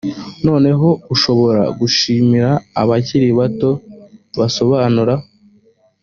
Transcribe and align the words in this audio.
nanone 0.41 0.69
ushobora 1.15 1.63
gushimira 1.79 2.49
abakiri 2.81 3.27
bato 3.39 3.69
basobanura 4.39 5.13